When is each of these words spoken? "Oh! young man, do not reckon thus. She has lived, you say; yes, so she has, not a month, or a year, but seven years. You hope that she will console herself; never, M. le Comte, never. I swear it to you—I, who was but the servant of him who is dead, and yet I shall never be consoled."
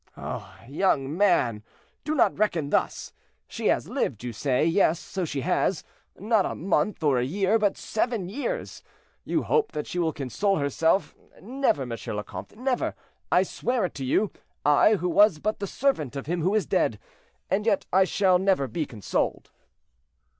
"Oh! 0.17 0.51
young 0.67 1.15
man, 1.15 1.61
do 2.03 2.15
not 2.15 2.35
reckon 2.35 2.71
thus. 2.71 3.13
She 3.47 3.67
has 3.67 3.87
lived, 3.87 4.23
you 4.23 4.33
say; 4.33 4.65
yes, 4.65 4.99
so 4.99 5.25
she 5.25 5.41
has, 5.41 5.83
not 6.17 6.43
a 6.43 6.55
month, 6.55 7.03
or 7.03 7.19
a 7.19 7.23
year, 7.23 7.59
but 7.59 7.77
seven 7.77 8.27
years. 8.27 8.81
You 9.25 9.43
hope 9.43 9.73
that 9.73 9.85
she 9.85 9.99
will 9.99 10.11
console 10.11 10.57
herself; 10.57 11.13
never, 11.39 11.83
M. 11.83 11.91
le 11.91 12.23
Comte, 12.23 12.57
never. 12.57 12.95
I 13.31 13.43
swear 13.43 13.85
it 13.85 13.93
to 13.93 14.03
you—I, 14.05 14.95
who 14.95 15.07
was 15.07 15.37
but 15.37 15.59
the 15.59 15.67
servant 15.67 16.15
of 16.15 16.25
him 16.25 16.41
who 16.41 16.55
is 16.55 16.65
dead, 16.65 16.97
and 17.51 17.67
yet 17.67 17.85
I 17.93 18.05
shall 18.05 18.39
never 18.39 18.67
be 18.67 18.87
consoled." 18.87 19.51